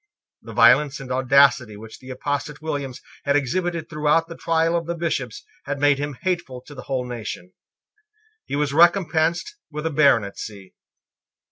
[0.41, 4.95] The violence and audacity which the apostate Williams had exhibited throughout the trial of the
[4.95, 7.53] Bishops had made him hateful to the whole nation.
[8.45, 10.73] He was recompensed with a baronetcy.